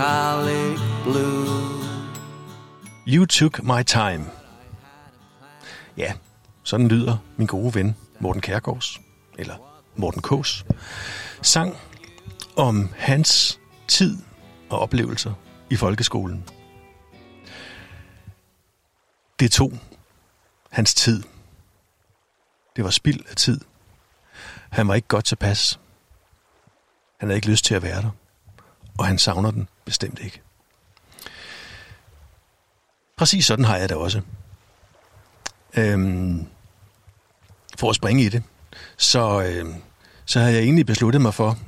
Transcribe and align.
melancholic 0.00 0.78
blue. 1.04 1.80
You 3.06 3.26
Took 3.26 3.62
My 3.62 3.82
Time. 3.82 4.24
Ja, 5.96 6.12
sådan 6.62 6.88
lyder 6.88 7.16
min 7.36 7.46
gode 7.46 7.74
ven 7.74 7.96
Morten 8.20 8.42
Kærgaards, 8.42 9.00
eller 9.38 9.56
Morten 9.96 10.22
Kås, 10.22 10.64
sang 11.42 11.76
om 12.56 12.88
hans 12.96 13.60
tid 13.88 14.18
og 14.70 14.78
oplevelser 14.78 15.32
i 15.70 15.76
folkeskolen. 15.76 16.44
Det 19.40 19.52
tog 19.52 19.72
hans 20.70 20.94
tid. 20.94 21.22
Det 22.76 22.84
var 22.84 22.90
spild 22.90 23.20
af 23.30 23.36
tid. 23.36 23.60
Han 24.70 24.88
var 24.88 24.94
ikke 24.94 25.08
godt 25.08 25.24
tilpas. 25.24 25.80
Han 27.20 27.28
havde 27.28 27.36
ikke 27.36 27.50
lyst 27.50 27.64
til 27.64 27.74
at 27.74 27.82
være 27.82 28.02
der. 28.02 28.10
Og 29.00 29.06
han 29.06 29.18
savner 29.18 29.50
den 29.50 29.68
bestemt 29.84 30.18
ikke. 30.24 30.40
Præcis 33.16 33.46
sådan 33.46 33.64
har 33.64 33.76
jeg 33.76 33.88
det 33.88 33.96
også. 33.96 34.20
Øhm, 35.76 36.46
for 37.78 37.90
at 37.90 37.96
springe 37.96 38.22
i 38.22 38.28
det, 38.28 38.42
så, 38.96 39.42
øhm, 39.42 39.74
så 40.24 40.40
har 40.40 40.48
jeg 40.48 40.62
egentlig 40.62 40.86
besluttet 40.86 41.22
mig 41.22 41.34
for, 41.34 41.58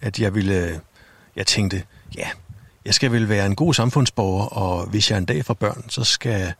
at 0.00 0.18
jeg 0.18 0.34
ville, 0.34 0.54
øh, 0.54 0.78
jeg 1.36 1.46
tænkte, 1.46 1.82
ja, 2.16 2.28
jeg 2.84 2.94
skal 2.94 3.12
vel 3.12 3.28
være 3.28 3.46
en 3.46 3.56
god 3.56 3.74
samfundsborger, 3.74 4.44
og 4.44 4.86
hvis 4.86 5.10
jeg 5.10 5.18
en 5.18 5.24
dag 5.24 5.44
får 5.44 5.54
børn, 5.54 5.84
så 5.88 6.04
skal, 6.04 6.52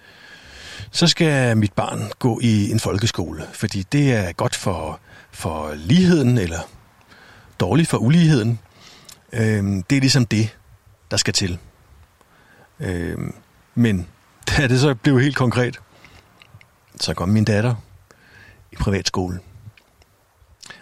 så 0.90 1.06
skal 1.06 1.56
mit 1.56 1.72
barn 1.72 2.12
gå 2.18 2.40
i 2.42 2.70
en 2.70 2.80
folkeskole, 2.80 3.42
fordi 3.52 3.82
det 3.82 4.12
er 4.12 4.32
godt 4.32 4.56
for, 4.56 5.00
for 5.30 5.74
ligheden, 5.74 6.38
eller 6.38 6.60
dårligt 7.60 7.88
for 7.88 7.98
uligheden. 7.98 8.58
Øhm, 9.32 9.82
det 9.82 9.96
er 9.96 10.00
ligesom 10.00 10.26
det, 10.26 10.58
der 11.10 11.16
skal 11.16 11.34
til. 11.34 11.58
Øhm, 12.80 13.34
men 13.74 14.06
da 14.48 14.68
det 14.68 14.80
så 14.80 14.94
blev 14.94 15.20
helt 15.20 15.36
konkret, 15.36 15.80
så 17.00 17.14
kom 17.14 17.28
min 17.28 17.44
datter 17.44 17.74
i 18.72 18.76
privatskole. 18.76 19.40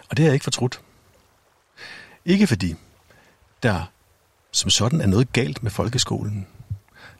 Og 0.09 0.17
det 0.17 0.19
har 0.19 0.25
jeg 0.25 0.33
ikke 0.33 0.43
fortrudt. 0.43 0.81
Ikke 2.25 2.47
fordi 2.47 2.75
der 3.63 3.85
som 4.51 4.69
sådan 4.69 5.01
er 5.01 5.07
noget 5.07 5.33
galt 5.33 5.63
med 5.63 5.71
folkeskolen. 5.71 6.47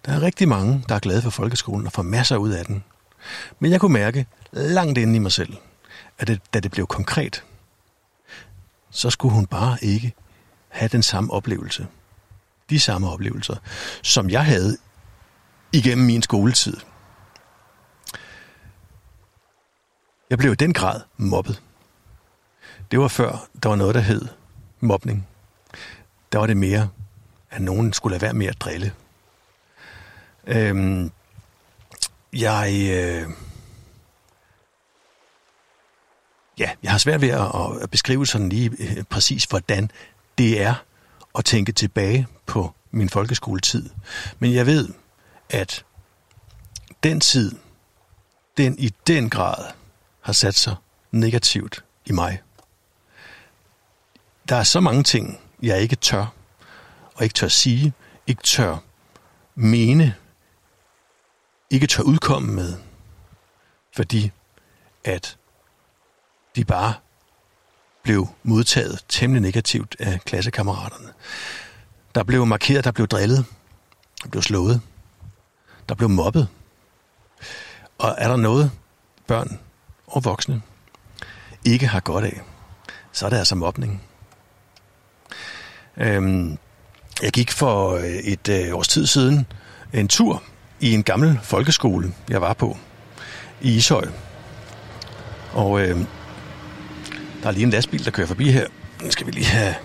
Der 0.05 0.11
er 0.11 0.21
rigtig 0.21 0.47
mange, 0.47 0.83
der 0.89 0.95
er 0.95 0.99
glade 0.99 1.21
for 1.21 1.29
folkeskolen 1.29 1.85
og 1.85 1.91
får 1.91 2.03
masser 2.03 2.37
ud 2.37 2.49
af 2.49 2.65
den. 2.65 2.83
Men 3.59 3.71
jeg 3.71 3.79
kunne 3.79 3.93
mærke 3.93 4.25
langt 4.51 4.97
inde 4.97 5.15
i 5.15 5.19
mig 5.19 5.31
selv, 5.31 5.57
at 6.19 6.27
det, 6.27 6.41
da 6.53 6.59
det 6.59 6.71
blev 6.71 6.87
konkret, 6.87 7.43
så 8.89 9.09
skulle 9.09 9.33
hun 9.33 9.45
bare 9.45 9.77
ikke 9.81 10.13
have 10.69 10.89
den 10.89 11.03
samme 11.03 11.33
oplevelse. 11.33 11.87
De 12.69 12.79
samme 12.79 13.09
oplevelser, 13.09 13.55
som 14.01 14.29
jeg 14.29 14.45
havde 14.45 14.77
igennem 15.73 16.05
min 16.05 16.21
skoletid. 16.21 16.77
Jeg 20.29 20.37
blev 20.37 20.51
i 20.51 20.55
den 20.55 20.73
grad 20.73 21.01
mobbet. 21.17 21.61
Det 22.91 22.99
var 22.99 23.07
før, 23.07 23.47
der 23.63 23.69
var 23.69 23.75
noget, 23.75 23.95
der 23.95 24.01
hed 24.01 24.27
mobning. 24.79 25.27
Der 26.31 26.39
var 26.39 26.47
det 26.47 26.57
mere, 26.57 26.89
at 27.49 27.61
nogen 27.61 27.93
skulle 27.93 28.13
lade 28.13 28.21
være 28.21 28.33
med 28.33 28.47
at 28.47 28.61
drille. 28.61 28.93
Øhm, 30.47 31.11
jeg, 32.33 32.69
øh, 32.91 33.29
ja, 36.57 36.71
jeg 36.83 36.91
har 36.91 36.97
svært 36.97 37.21
ved 37.21 37.29
at, 37.29 37.83
at 37.83 37.91
beskrive 37.91 38.27
sådan 38.27 38.49
lige 38.49 38.71
øh, 38.79 39.03
præcis, 39.03 39.43
hvordan 39.43 39.91
det 40.39 40.61
er 40.61 40.73
at 41.37 41.45
tænke 41.45 41.71
tilbage 41.71 42.27
på 42.45 42.73
min 42.91 43.09
folkeskoletid. 43.09 43.89
Men 44.39 44.53
jeg 44.53 44.65
ved, 44.65 44.89
at 45.49 45.85
den 47.03 47.19
tid, 47.19 47.55
den 48.57 48.79
i 48.79 48.93
den 49.07 49.29
grad 49.29 49.71
har 50.21 50.33
sat 50.33 50.55
sig 50.55 50.75
negativt 51.11 51.83
i 52.05 52.11
mig. 52.11 52.41
Der 54.49 54.55
er 54.55 54.63
så 54.63 54.79
mange 54.79 55.03
ting, 55.03 55.39
jeg 55.61 55.81
ikke 55.81 55.95
tør, 55.95 56.25
og 57.15 57.23
ikke 57.23 57.33
tør 57.33 57.47
sige, 57.47 57.93
ikke 58.27 58.43
tør 58.43 58.77
mene, 59.55 60.15
ikke 61.69 61.87
tør 61.87 62.03
udkomme 62.03 62.53
med, 62.53 62.77
fordi 63.95 64.31
at 65.03 65.37
de 66.55 66.65
bare 66.65 66.93
blev 68.09 68.27
modtaget 68.43 68.99
temmelig 69.09 69.41
negativt 69.41 69.95
af 69.99 70.19
klassekammeraterne. 70.25 71.07
Der 72.15 72.23
blev 72.23 72.45
markeret, 72.45 72.85
der 72.85 72.91
blev 72.91 73.07
drillet, 73.07 73.45
der 74.23 74.29
blev 74.29 74.41
slået, 74.41 74.81
der 75.89 75.95
blev 75.95 76.09
mobbet. 76.09 76.47
Og 77.97 78.15
er 78.17 78.27
der 78.27 78.35
noget, 78.35 78.71
børn 79.27 79.59
og 80.07 80.25
voksne 80.25 80.61
ikke 81.65 81.87
har 81.87 81.99
godt 81.99 82.25
af, 82.25 82.41
så 83.11 83.25
er 83.25 83.29
det 83.29 83.37
altså 83.37 83.55
mobning. 83.55 84.03
Øhm, 85.97 86.57
jeg 87.21 87.31
gik 87.31 87.51
for 87.51 87.95
øh, 87.95 88.05
et 88.05 88.49
øh, 88.49 88.75
års 88.75 88.87
tid 88.87 89.05
siden 89.05 89.45
en 89.93 90.07
tur 90.07 90.43
i 90.79 90.93
en 90.93 91.03
gammel 91.03 91.39
folkeskole, 91.43 92.13
jeg 92.29 92.41
var 92.41 92.53
på 92.53 92.77
i 93.61 93.75
Ishøj. 93.75 94.07
Og 95.53 95.81
øh, 95.81 96.05
der 97.41 97.47
er 97.47 97.51
lige 97.51 97.63
en 97.63 97.69
lastbil, 97.69 98.05
der 98.05 98.11
kører 98.11 98.27
forbi 98.27 98.51
her. 98.51 98.67
Nu 99.03 99.11
skal 99.11 99.27
vi 99.27 99.31
lige 99.31 99.45
have... 99.45 99.75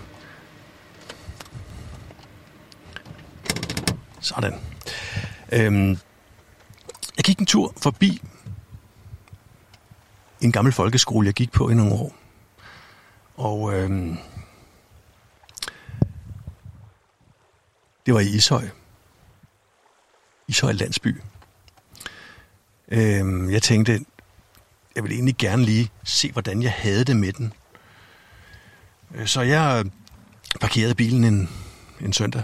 Sådan. 4.20 4.60
Øhm, 5.52 5.90
jeg 7.16 7.24
gik 7.24 7.38
en 7.38 7.46
tur 7.46 7.72
forbi 7.82 8.22
en 10.40 10.52
gammel 10.52 10.72
folkeskole, 10.72 11.26
jeg 11.26 11.34
gik 11.34 11.52
på 11.52 11.68
i 11.68 11.74
nogle 11.74 11.94
år. 11.94 12.14
Og 13.36 13.74
øhm, 13.74 14.16
det 18.06 18.14
var 18.14 18.20
i 18.20 18.28
Ishøj. 18.28 18.68
Ishøj 20.48 20.72
landsby. 20.72 21.20
Øhm, 22.88 23.50
jeg 23.50 23.62
tænkte, 23.62 24.04
jeg 24.94 25.02
ville 25.02 25.14
egentlig 25.14 25.36
gerne 25.36 25.64
lige 25.64 25.90
se, 26.04 26.32
hvordan 26.32 26.62
jeg 26.62 26.72
havde 26.72 27.04
det 27.04 27.16
med 27.16 27.32
den. 27.32 27.52
Øh, 29.14 29.26
så 29.26 29.40
jeg 29.40 29.84
parkerede 30.60 30.94
bilen 30.94 31.24
en, 31.24 31.48
en 32.00 32.12
søndag 32.12 32.42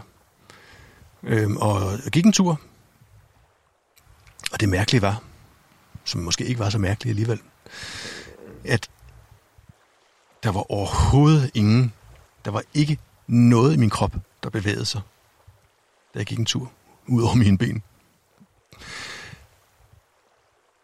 øhm, 1.22 1.56
og 1.56 1.99
gik 2.12 2.27
en 2.27 2.33
tur. 2.33 2.61
Og 4.53 4.61
det 4.61 4.69
mærkelige 4.69 5.03
var, 5.03 5.22
som 6.05 6.21
måske 6.21 6.44
ikke 6.44 6.59
var 6.59 6.71
så 6.71 6.78
mærkeligt 6.78 7.12
alligevel, 7.12 7.41
at 8.65 8.91
der 10.43 10.53
var 10.53 10.71
overhovedet 10.72 11.50
ingen, 11.55 11.93
der 12.44 12.50
var 12.50 12.62
ikke 12.75 12.99
noget 13.27 13.75
i 13.75 13.77
min 13.77 13.91
krop, 13.91 14.12
der 14.43 14.50
bevægede 14.50 14.84
sig, 14.84 15.00
da 16.15 16.19
jeg 16.19 16.27
gik 16.27 16.38
en 16.38 16.47
tur 16.47 16.72
ud 17.06 17.22
over 17.22 17.34
mine 17.34 17.59
ben. 17.59 17.82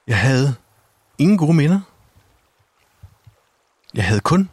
Jeg 0.07 0.21
havde 0.21 0.55
ingen 1.19 1.39
gode 1.39 1.55
minder. 1.55 1.81
Jeg 3.95 4.05
havde 4.05 4.21
kun, 4.21 4.51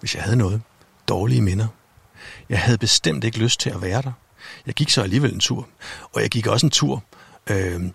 hvis 0.00 0.14
jeg 0.14 0.22
havde 0.22 0.36
noget, 0.36 0.62
dårlige 1.08 1.42
minder. 1.42 1.66
Jeg 2.48 2.60
havde 2.60 2.78
bestemt 2.78 3.24
ikke 3.24 3.38
lyst 3.38 3.60
til 3.60 3.70
at 3.70 3.82
være 3.82 4.02
der. 4.02 4.12
Jeg 4.66 4.74
gik 4.74 4.90
så 4.90 5.02
alligevel 5.02 5.34
en 5.34 5.40
tur, 5.40 5.68
og 6.12 6.22
jeg 6.22 6.30
gik 6.30 6.46
også 6.46 6.66
en 6.66 6.70
tur 6.70 7.02
øh, 7.50 7.90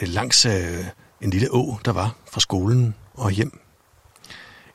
langs 0.00 0.46
øh, 0.46 0.84
en 1.20 1.30
lille 1.30 1.48
å, 1.50 1.78
der 1.84 1.92
var 1.92 2.16
fra 2.32 2.40
skolen 2.40 2.94
og 3.14 3.30
hjem. 3.30 3.60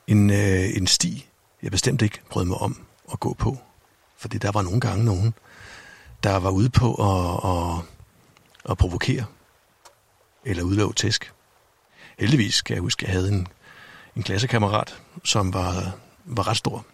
En, 0.07 0.29
øh, 0.29 0.77
en 0.77 0.87
sti, 0.87 1.29
jeg 1.63 1.71
bestemt 1.71 2.01
ikke 2.01 2.19
brød 2.29 2.45
mig 2.45 2.57
om 2.57 2.85
at 3.13 3.19
gå 3.19 3.33
på, 3.33 3.57
fordi 4.17 4.37
der 4.37 4.51
var 4.51 4.61
nogle 4.61 4.79
gange 4.79 5.05
nogen, 5.05 5.33
der 6.23 6.35
var 6.35 6.49
ude 6.49 6.69
på 6.69 6.93
at, 6.93 7.39
at, 7.51 7.85
at 8.71 8.77
provokere 8.77 9.25
eller 10.45 10.63
udlove 10.63 10.93
tæsk. 10.93 11.33
Heldigvis 12.19 12.61
kan 12.61 12.73
jeg 12.73 12.81
huske, 12.81 13.03
at 13.03 13.07
jeg 13.07 13.19
havde 13.19 13.31
en, 13.31 13.47
en 14.15 14.23
klassekammerat, 14.23 15.01
som 15.23 15.53
var, 15.53 15.95
var 16.25 16.47
ret 16.47 16.57
stor. 16.57 16.85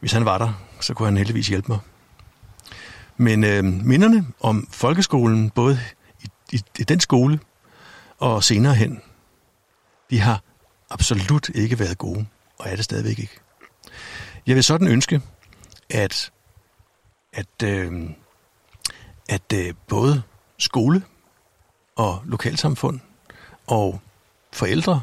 Hvis 0.00 0.12
han 0.12 0.24
var 0.24 0.38
der, 0.38 0.52
så 0.80 0.94
kunne 0.94 1.06
han 1.06 1.16
heldigvis 1.16 1.48
hjælpe 1.48 1.72
mig. 1.72 1.78
Men 3.16 3.44
øh, 3.44 3.64
minderne 3.64 4.26
om 4.40 4.68
folkeskolen, 4.70 5.50
både 5.50 5.80
i, 6.22 6.28
i, 6.52 6.62
i 6.78 6.82
den 6.82 7.00
skole 7.00 7.40
og 8.18 8.44
senere 8.44 8.74
hen, 8.74 9.02
de 10.10 10.20
har 10.20 10.42
absolut 10.90 11.48
ikke 11.48 11.78
været 11.78 11.98
gode, 11.98 12.26
og 12.58 12.68
er 12.68 12.76
det 12.76 12.84
stadigvæk 12.84 13.18
ikke. 13.18 13.38
Jeg 14.46 14.54
vil 14.54 14.64
sådan 14.64 14.88
ønske, 14.88 15.20
at, 15.90 16.32
at, 17.32 17.62
øh, 17.64 18.10
at 19.28 19.52
øh, 19.54 19.74
både 19.88 20.22
skole 20.58 21.02
og 21.96 22.22
lokalsamfund 22.24 23.00
og 23.66 24.00
forældre, 24.52 25.02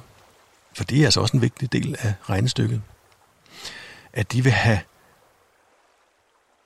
for 0.73 0.83
det 0.83 1.01
er 1.01 1.05
altså 1.05 1.21
også 1.21 1.37
en 1.37 1.41
vigtig 1.41 1.71
del 1.71 1.95
af 1.99 2.13
regnestykket, 2.23 2.81
at 4.13 4.31
de 4.31 4.43
vil 4.43 4.51
have 4.51 4.79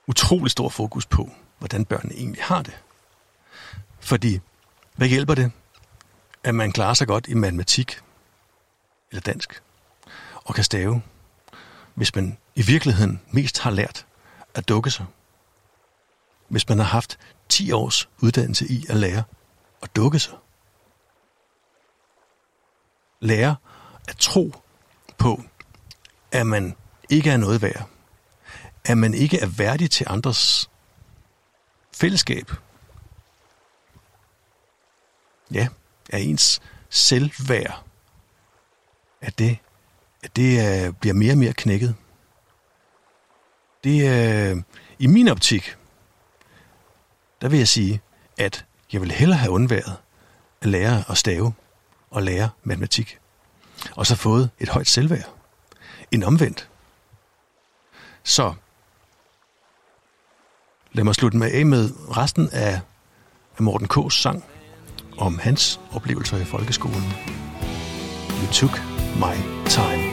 utrolig 0.08 0.52
stor 0.52 0.70
fokus 0.70 1.06
på, 1.06 1.32
hvordan 1.60 1.86
børnene 1.86 2.16
egentlig 2.16 2.44
har 2.44 2.62
det. 2.62 2.80
Fordi, 4.00 4.40
hvad 4.96 5.08
hjælper 5.08 5.36
det, 5.36 5.52
at 6.44 6.56
man 6.56 6.72
klarer 6.72 6.94
sig 6.94 7.08
godt 7.08 7.28
i 7.28 7.34
matematik 7.34 8.00
eller 9.12 9.22
dansk 9.22 9.64
og 10.36 10.56
kan 10.56 10.64
stave, 10.64 11.02
hvis 11.94 12.16
man 12.16 12.38
i 12.56 12.62
virkeligheden 12.62 13.22
mest 13.32 13.60
har 13.60 13.72
lært 13.72 14.06
at 14.56 14.70
dukke 14.70 14.92
sig? 14.92 15.06
Hvis 16.48 16.70
man 16.70 16.78
har 16.78 16.86
haft 16.86 17.20
10 17.50 17.72
års 17.72 18.10
uddannelse 18.20 18.68
i 18.68 18.86
at 18.90 18.96
lære 18.96 19.24
at 19.82 19.96
dukke 19.96 20.20
sig? 20.20 20.34
Lære 23.24 23.56
at 24.08 24.18
tro 24.18 24.54
på, 25.18 25.44
at 26.32 26.48
man 26.48 26.76
ikke 27.10 27.30
er 27.30 27.38
noget 27.38 27.62
værd. 27.62 27.90
At 28.86 28.98
man 28.98 29.14
ikke 29.14 29.40
er 29.40 29.48
værdig 29.48 29.92
til 29.92 30.06
andres 30.10 30.70
fællesskab. 31.94 32.52
Ja, 35.52 35.68
er 36.10 36.18
ens 36.18 36.62
selvværd. 36.90 37.84
At 39.22 39.40
det, 39.40 39.58
at 40.24 40.36
det 40.36 40.88
uh, 40.88 40.96
bliver 40.96 41.14
mere 41.14 41.34
og 41.34 41.38
mere 41.38 41.54
knækket. 41.54 41.96
Det 43.84 44.08
er, 44.08 44.54
uh, 44.54 44.62
i 45.00 45.08
min 45.08 45.28
optik, 45.28 45.76
der 47.42 47.50
vil 47.50 47.58
jeg 47.58 47.68
sige, 47.68 48.02
at 48.38 48.66
jeg 48.94 49.02
vil 49.02 49.12
hellere 49.12 49.38
have 49.38 49.52
undværet 49.52 49.98
at 50.62 50.68
lære 50.68 51.04
at 51.10 51.18
stave 51.18 51.54
og 52.14 52.24
lære 52.24 52.50
matematik, 52.64 53.18
og 53.96 54.06
så 54.06 54.16
fået 54.16 54.50
et 54.60 54.70
højt 54.70 54.88
selvværd, 54.88 55.30
En 56.12 56.24
omvendt. 56.24 56.70
Så 58.24 58.54
lad 60.92 61.04
mig 61.04 61.16
slutte 61.16 61.38
med 61.38 61.52
af 61.52 61.66
med 61.66 61.90
resten 62.18 62.50
af 62.52 62.80
Morten 63.60 63.88
K.'s 63.88 64.22
sang 64.22 64.44
om 65.18 65.40
hans 65.40 65.80
oplevelser 65.92 66.38
i 66.38 66.46
folkeskolen. 66.46 67.14
You 68.42 68.52
took 68.52 68.82
my 69.16 69.36
time. 69.70 70.04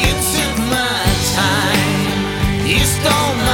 You 0.00 0.12
took 0.32 0.58
my 0.58 1.04
time. 1.34 2.12
You 2.66 2.78
stole 2.78 3.36
my 3.46 3.51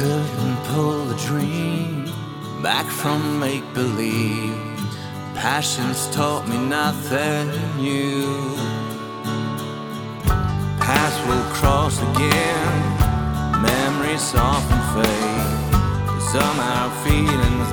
Couldn't 0.00 0.56
pull 0.64 1.04
the 1.04 1.16
dream 1.26 2.06
back 2.62 2.86
from 2.86 3.38
make 3.38 3.66
believe. 3.74 4.56
Passions 5.34 6.08
taught 6.08 6.48
me 6.48 6.56
nothing 6.56 7.48
new. 7.76 8.56
Paths 10.80 11.20
will 11.28 11.44
cross 11.52 12.00
again, 12.00 12.80
memories 13.60 14.34
often 14.34 14.80
fade. 14.94 16.22
Somehow 16.32 16.88
feelings 17.04 17.70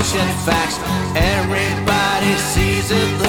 and 0.00 0.40
facts. 0.40 0.78
Everybody 1.14 2.32
sees 2.38 2.90
it 2.90 3.21